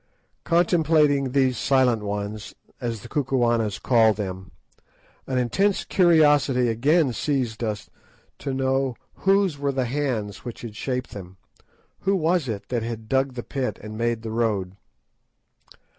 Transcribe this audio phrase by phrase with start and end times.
[0.45, 4.49] Contemplating these "Silent Ones," as the Kukuanas call them,
[5.27, 7.87] an intense curiosity again seized us
[8.39, 11.37] to know whose were the hands which had shaped them,
[11.99, 14.75] who it was that had dug the pit and made the road.